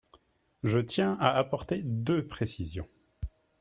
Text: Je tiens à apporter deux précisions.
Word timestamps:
Je 0.63 0.79
tiens 0.79 1.15
à 1.19 1.29
apporter 1.37 1.83
deux 1.83 2.25
précisions. 2.25 2.89